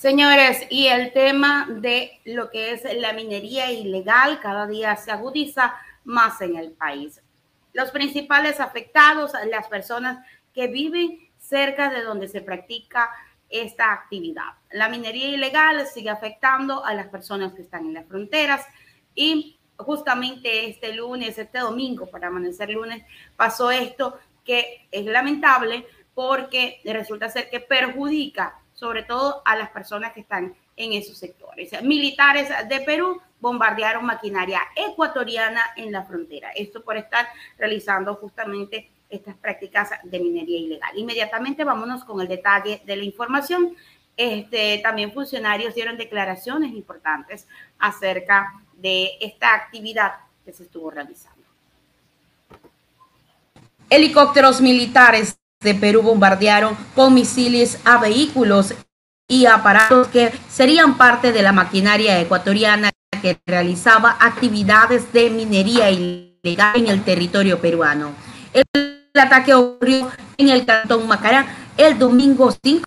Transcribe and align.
Señores, 0.00 0.66
y 0.70 0.86
el 0.86 1.12
tema 1.12 1.68
de 1.68 2.22
lo 2.24 2.48
que 2.48 2.72
es 2.72 2.84
la 2.96 3.12
minería 3.12 3.70
ilegal 3.70 4.40
cada 4.40 4.66
día 4.66 4.96
se 4.96 5.10
agudiza 5.10 5.74
más 6.04 6.40
en 6.40 6.56
el 6.56 6.70
país. 6.70 7.20
Los 7.74 7.90
principales 7.90 8.60
afectados, 8.60 9.32
las 9.50 9.68
personas 9.68 10.26
que 10.54 10.68
viven 10.68 11.28
cerca 11.36 11.90
de 11.90 12.02
donde 12.02 12.28
se 12.28 12.40
practica 12.40 13.10
esta 13.50 13.92
actividad. 13.92 14.54
La 14.70 14.88
minería 14.88 15.28
ilegal 15.28 15.86
sigue 15.86 16.08
afectando 16.08 16.82
a 16.82 16.94
las 16.94 17.08
personas 17.08 17.52
que 17.52 17.60
están 17.60 17.84
en 17.84 17.92
las 17.92 18.06
fronteras 18.06 18.64
y 19.14 19.58
justamente 19.76 20.70
este 20.70 20.94
lunes, 20.94 21.36
este 21.36 21.58
domingo, 21.58 22.06
para 22.06 22.28
amanecer 22.28 22.70
lunes, 22.70 23.04
pasó 23.36 23.70
esto 23.70 24.18
que 24.46 24.88
es 24.90 25.04
lamentable 25.04 25.84
porque 26.14 26.80
resulta 26.86 27.28
ser 27.28 27.50
que 27.50 27.60
perjudica 27.60 28.60
sobre 28.80 29.02
todo 29.02 29.42
a 29.44 29.56
las 29.56 29.68
personas 29.68 30.14
que 30.14 30.20
están 30.20 30.54
en 30.74 30.94
esos 30.94 31.18
sectores. 31.18 31.70
Militares 31.82 32.48
de 32.66 32.80
Perú 32.80 33.20
bombardearon 33.38 34.06
maquinaria 34.06 34.62
ecuatoriana 34.74 35.60
en 35.76 35.92
la 35.92 36.02
frontera. 36.02 36.50
Esto 36.56 36.82
por 36.82 36.96
estar 36.96 37.28
realizando 37.58 38.14
justamente 38.14 38.90
estas 39.10 39.36
prácticas 39.36 39.90
de 40.02 40.18
minería 40.18 40.58
ilegal. 40.58 40.96
Inmediatamente 40.96 41.62
vámonos 41.62 42.04
con 42.04 42.22
el 42.22 42.28
detalle 42.28 42.80
de 42.86 42.96
la 42.96 43.04
información. 43.04 43.76
Este, 44.16 44.78
también 44.78 45.12
funcionarios 45.12 45.74
dieron 45.74 45.98
declaraciones 45.98 46.72
importantes 46.72 47.46
acerca 47.78 48.62
de 48.72 49.10
esta 49.20 49.54
actividad 49.54 50.12
que 50.42 50.54
se 50.54 50.62
estuvo 50.62 50.90
realizando. 50.90 51.36
Helicópteros 53.90 54.62
militares 54.62 55.36
de 55.62 55.74
Perú 55.74 56.00
bombardearon 56.00 56.74
con 56.94 57.12
misiles 57.12 57.78
a 57.84 57.98
vehículos 57.98 58.74
y 59.28 59.44
aparatos 59.44 60.08
que 60.08 60.32
serían 60.48 60.96
parte 60.96 61.32
de 61.32 61.42
la 61.42 61.52
maquinaria 61.52 62.18
ecuatoriana 62.18 62.90
que 63.20 63.38
realizaba 63.44 64.16
actividades 64.18 65.12
de 65.12 65.28
minería 65.28 65.90
ilegal 65.90 66.76
en 66.76 66.88
el 66.88 67.04
territorio 67.04 67.60
peruano. 67.60 68.12
El 68.54 69.20
ataque 69.20 69.52
ocurrió 69.52 70.10
en 70.38 70.48
el 70.48 70.64
cantón 70.64 71.06
Macará 71.06 71.44
el 71.76 71.98
domingo 71.98 72.50
5 72.50 72.84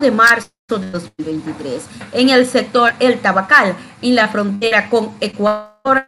de 0.00 0.10
marzo 0.10 0.50
de 0.68 0.90
2023 0.90 1.86
en 2.12 2.30
el 2.30 2.44
sector 2.44 2.92
El 2.98 3.20
Tabacal, 3.20 3.76
en 4.02 4.16
la 4.16 4.26
frontera 4.26 4.90
con 4.90 5.12
Ecuador, 5.20 6.06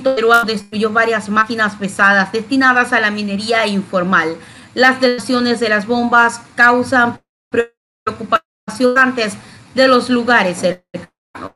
peruano 0.00 0.44
destruyó 0.44 0.90
varias 0.90 1.28
máquinas 1.28 1.76
pesadas 1.76 2.32
destinadas 2.32 2.92
a 2.92 3.00
la 3.00 3.10
minería 3.10 3.66
informal. 3.66 4.36
Las 4.74 5.00
detonaciones 5.00 5.60
de 5.60 5.68
las 5.68 5.86
bombas 5.86 6.40
causan 6.56 7.20
preocupación 7.50 8.98
antes 8.98 9.34
de 9.74 9.88
los 9.88 10.10
lugares 10.10 10.58
cercanos. 10.58 11.52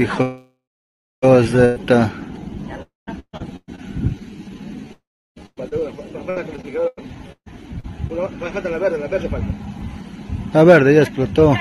Hijo 0.00 0.24
de 1.20 1.74
esta. 1.74 2.10
la 8.70 8.78
verde, 8.78 8.98
la 8.98 9.08
verde 9.08 9.28
falta. 9.28 9.46
La 10.54 10.64
verde 10.64 10.94
ya 10.94 11.02
explotó. 11.02 11.54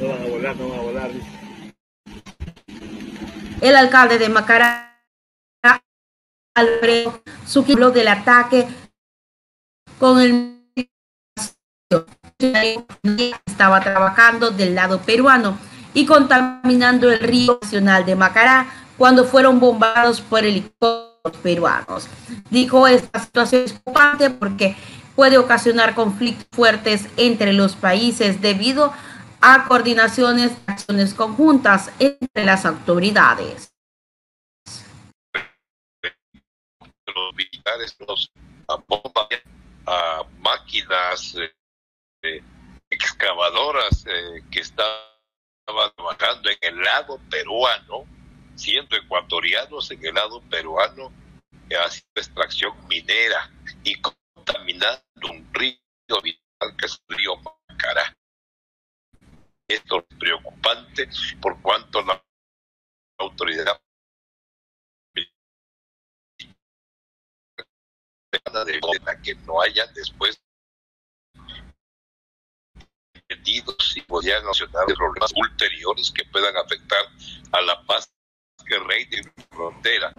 No 0.00 0.08
van 0.08 0.22
a 0.22 0.26
volar, 0.26 0.56
no 0.56 0.68
van 0.68 0.78
a 0.78 0.82
volar. 0.82 1.10
El 3.60 3.76
alcalde 3.76 4.18
de 4.18 4.28
Macará 4.28 4.91
Alfredo 6.54 7.22
Suquilo 7.46 7.90
del 7.90 8.08
ataque 8.08 8.68
con 9.98 10.20
el 10.20 10.62
estaba 13.46 13.80
trabajando 13.80 14.50
del 14.50 14.74
lado 14.74 15.00
peruano 15.00 15.56
y 15.94 16.06
contaminando 16.06 17.10
el 17.10 17.20
río 17.20 17.58
nacional 17.62 18.04
de 18.04 18.16
Macará 18.16 18.66
cuando 18.98 19.24
fueron 19.24 19.60
bombardeados 19.60 20.20
por 20.20 20.44
helicópteros 20.44 21.36
peruanos. 21.42 22.08
Dijo 22.50 22.86
esta 22.86 23.20
situación 23.20 23.64
es 23.64 23.72
preocupante 23.72 24.30
porque 24.30 24.76
puede 25.14 25.38
ocasionar 25.38 25.94
conflictos 25.94 26.46
fuertes 26.52 27.06
entre 27.16 27.52
los 27.52 27.76
países 27.76 28.40
debido 28.40 28.92
a 29.40 29.64
coordinaciones, 29.66 30.52
acciones 30.66 31.14
conjuntas 31.14 31.90
entre 31.98 32.44
las 32.44 32.64
autoridades. 32.64 33.71
Los 37.22 37.34
militares 37.34 37.96
nos 38.00 38.30
bombardean 38.86 39.42
a 39.86 40.24
máquinas 40.38 41.34
eh, 41.36 41.54
eh, 42.22 42.42
excavadoras 42.90 44.04
eh, 44.06 44.42
que 44.50 44.60
estaban 44.60 45.00
trabajando 45.96 46.50
en 46.50 46.58
el 46.60 46.82
lado 46.82 47.20
peruano, 47.30 48.04
siendo 48.54 48.96
ecuatorianos 48.96 49.90
en 49.90 50.04
el 50.04 50.14
lado 50.14 50.40
peruano, 50.42 51.12
haciendo 51.70 52.12
extracción 52.16 52.86
minera 52.86 53.50
y 53.82 53.94
contaminando 54.00 55.02
un 55.30 55.48
río 55.52 55.78
vital 56.22 56.76
que 56.78 56.86
es 56.86 57.02
el 57.08 57.16
río 57.16 57.36
Macará. 57.36 58.14
Esto 59.68 60.04
es 60.10 60.18
preocupante 60.18 61.08
por 61.40 61.60
cuanto 61.62 62.02
la 62.02 62.22
autoridad 63.18 63.80
de 68.44 68.80
que 69.22 69.34
no 69.46 69.60
haya 69.60 69.86
después 69.94 70.40
y 73.94 74.00
podrían 74.02 74.44
ocasionar 74.44 74.86
problemas 74.94 75.32
ulteriores 75.34 76.10
que 76.10 76.24
puedan 76.26 76.56
afectar 76.56 77.04
a 77.52 77.60
la 77.62 77.82
paz 77.84 78.12
que 78.66 78.78
reine 78.78 79.18
en 79.18 79.32
la 79.36 79.44
frontera. 79.50 80.14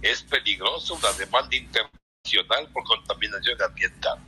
Es 0.00 0.22
peligroso 0.22 0.94
una 0.94 1.12
demanda 1.12 1.56
internacional 1.56 2.68
por 2.72 2.84
contaminación 2.84 3.62
ambiental. 3.62 4.18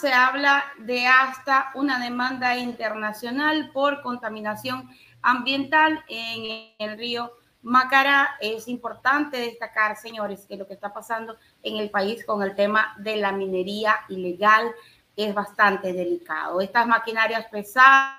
Se 0.00 0.12
habla 0.12 0.64
de 0.78 1.06
hasta 1.06 1.72
una 1.74 1.98
demanda 1.98 2.56
internacional 2.56 3.70
por 3.72 4.00
contaminación 4.02 4.78
ambiental 4.78 5.09
en 6.08 6.74
el 6.78 6.98
río 6.98 7.32
Macará. 7.62 8.36
Es 8.40 8.68
importante 8.68 9.36
destacar, 9.36 9.96
señores, 9.96 10.46
que 10.46 10.56
lo 10.56 10.66
que 10.66 10.74
está 10.74 10.92
pasando 10.92 11.36
en 11.62 11.76
el 11.76 11.90
país 11.90 12.24
con 12.24 12.42
el 12.42 12.54
tema 12.54 12.94
de 12.98 13.16
la 13.16 13.32
minería 13.32 13.96
ilegal 14.08 14.70
es 15.16 15.34
bastante 15.34 15.92
delicado. 15.92 16.60
Estas 16.60 16.86
maquinarias 16.86 17.46
pesadas 17.50 18.14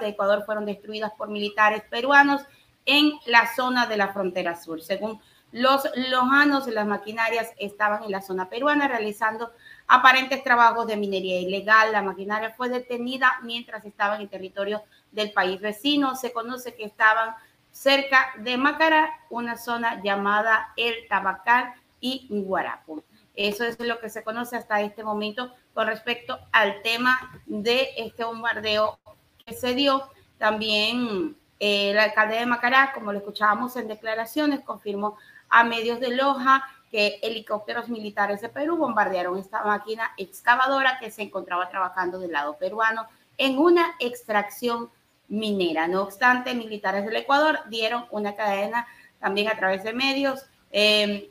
de 0.00 0.08
Ecuador 0.08 0.44
fueron 0.44 0.64
destruidas 0.64 1.12
por 1.12 1.28
militares 1.28 1.82
peruanos 1.90 2.42
en 2.86 3.12
la 3.26 3.54
zona 3.54 3.86
de 3.86 3.98
la 3.98 4.12
frontera 4.12 4.56
sur. 4.56 4.80
Según 4.80 5.20
los 5.50 5.88
lojanos, 6.10 6.66
las 6.66 6.86
maquinarias 6.86 7.52
estaban 7.58 8.02
en 8.02 8.10
la 8.10 8.20
zona 8.20 8.48
peruana 8.50 8.86
realizando 8.86 9.50
aparentes 9.86 10.44
trabajos 10.44 10.86
de 10.86 10.96
minería 10.96 11.40
ilegal. 11.40 11.92
La 11.92 12.02
maquinaria 12.02 12.50
fue 12.50 12.68
detenida 12.68 13.38
mientras 13.42 13.84
estaba 13.84 14.16
en 14.16 14.28
territorio 14.28 14.82
del 15.10 15.32
país 15.32 15.60
vecino. 15.60 16.16
Se 16.16 16.32
conoce 16.32 16.74
que 16.74 16.84
estaban 16.84 17.34
cerca 17.70 18.32
de 18.38 18.56
Macará, 18.58 19.08
una 19.30 19.56
zona 19.56 20.02
llamada 20.02 20.72
El 20.76 21.08
Tabacal 21.08 21.72
y 22.00 22.26
Guarapo. 22.28 23.04
Eso 23.34 23.64
es 23.64 23.78
lo 23.78 24.00
que 24.00 24.10
se 24.10 24.24
conoce 24.24 24.56
hasta 24.56 24.80
este 24.80 25.04
momento 25.04 25.54
con 25.72 25.86
respecto 25.86 26.38
al 26.52 26.82
tema 26.82 27.40
de 27.46 27.88
este 27.96 28.24
bombardeo 28.24 28.98
que 29.46 29.54
se 29.54 29.74
dio. 29.74 30.10
También 30.38 31.36
eh, 31.60 31.90
el 31.90 31.98
alcalde 31.98 32.36
de 32.36 32.46
Macará, 32.46 32.92
como 32.92 33.12
lo 33.12 33.18
escuchábamos 33.18 33.76
en 33.76 33.88
declaraciones, 33.88 34.60
confirmó 34.60 35.16
a 35.50 35.64
medios 35.64 36.00
de 36.00 36.14
Loja 36.14 36.64
que 36.90 37.18
helicópteros 37.22 37.88
militares 37.88 38.40
de 38.40 38.48
Perú 38.48 38.76
bombardearon 38.76 39.38
esta 39.38 39.62
máquina 39.62 40.12
excavadora 40.16 40.98
que 40.98 41.10
se 41.10 41.22
encontraba 41.22 41.68
trabajando 41.68 42.18
del 42.18 42.32
lado 42.32 42.56
peruano 42.56 43.06
en 43.36 43.58
una 43.58 43.94
extracción 44.00 44.90
minera. 45.28 45.86
No 45.86 46.02
obstante, 46.02 46.54
militares 46.54 47.04
del 47.04 47.16
Ecuador 47.16 47.60
dieron 47.68 48.06
una 48.10 48.34
cadena 48.34 48.86
también 49.20 49.48
a 49.48 49.56
través 49.56 49.84
de 49.84 49.92
medios 49.92 50.46
em, 50.70 51.24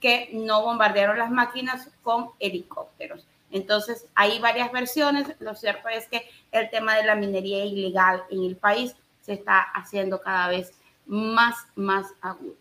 que 0.00 0.30
no 0.32 0.62
bombardearon 0.62 1.18
las 1.18 1.30
máquinas 1.30 1.90
con 2.02 2.30
helicópteros. 2.38 3.26
Entonces, 3.50 4.06
hay 4.14 4.38
varias 4.38 4.70
versiones. 4.70 5.34
Lo 5.40 5.54
cierto 5.54 5.88
es 5.88 6.06
que 6.08 6.28
el 6.52 6.70
tema 6.70 6.94
de 6.96 7.04
la 7.04 7.14
minería 7.14 7.64
ilegal 7.64 8.22
en 8.30 8.44
el 8.44 8.56
país 8.56 8.94
se 9.22 9.32
está 9.32 9.60
haciendo 9.60 10.20
cada 10.20 10.48
vez 10.48 10.72
más, 11.06 11.56
más 11.74 12.06
agudo. 12.20 12.59